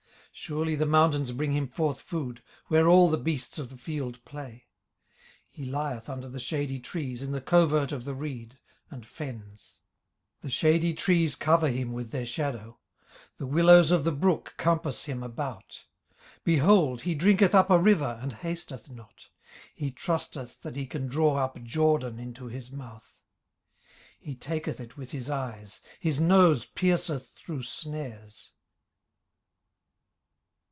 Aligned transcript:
18:040:020 0.33 0.37
Surely 0.47 0.75
the 0.75 0.85
mountains 0.85 1.31
bring 1.33 1.51
him 1.51 1.67
forth 1.67 1.99
food, 1.99 2.41
where 2.67 2.87
all 2.87 3.09
the 3.09 3.17
beasts 3.17 3.59
of 3.59 3.69
the 3.69 3.75
field 3.75 4.23
play. 4.23 4.63
18:040:021 5.49 5.49
He 5.51 5.65
lieth 5.65 6.09
under 6.09 6.29
the 6.29 6.39
shady 6.39 6.79
trees, 6.79 7.21
in 7.21 7.33
the 7.33 7.41
covert 7.41 7.91
of 7.91 8.05
the 8.05 8.13
reed, 8.13 8.57
and 8.89 9.05
fens. 9.05 9.81
18:040:022 10.39 10.41
The 10.43 10.49
shady 10.49 10.93
trees 10.93 11.35
cover 11.35 11.67
him 11.67 11.91
with 11.91 12.11
their 12.11 12.25
shadow; 12.25 12.79
the 13.37 13.45
willows 13.45 13.91
of 13.91 14.05
the 14.05 14.13
brook 14.13 14.53
compass 14.55 15.03
him 15.03 15.21
about. 15.21 15.83
18:040:023 16.11 16.17
Behold, 16.45 17.01
he 17.01 17.13
drinketh 17.13 17.53
up 17.53 17.69
a 17.69 17.77
river, 17.77 18.17
and 18.21 18.31
hasteth 18.31 18.89
not: 18.89 19.27
he 19.75 19.91
trusteth 19.91 20.61
that 20.63 20.77
he 20.77 20.85
can 20.85 21.07
draw 21.07 21.35
up 21.35 21.61
Jordan 21.61 22.19
into 22.19 22.45
his 22.45 22.71
mouth. 22.71 23.19
18:040:024 24.19 24.19
He 24.19 24.35
taketh 24.35 24.79
it 24.79 24.95
with 24.97 25.11
his 25.11 25.29
eyes: 25.29 25.81
his 25.99 26.21
nose 26.21 26.65
pierceth 26.65 27.33
through 27.35 27.63
snares. 27.63 28.53